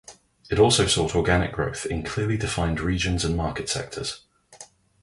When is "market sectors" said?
3.37-4.21